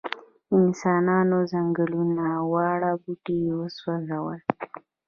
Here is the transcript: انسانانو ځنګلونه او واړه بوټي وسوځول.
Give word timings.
انسانانو 0.59 1.37
ځنګلونه 1.51 2.23
او 2.37 2.43
واړه 2.53 2.91
بوټي 3.01 3.39
وسوځول. 3.59 4.39